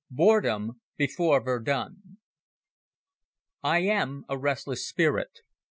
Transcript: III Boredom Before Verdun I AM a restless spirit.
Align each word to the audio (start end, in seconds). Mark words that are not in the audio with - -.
III 0.11 0.15
Boredom 0.15 0.81
Before 0.97 1.39
Verdun 1.43 2.17
I 3.61 3.81
AM 3.81 4.25
a 4.27 4.35
restless 4.35 4.83
spirit. 4.87 5.41